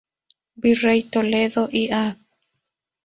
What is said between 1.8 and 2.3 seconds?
Av.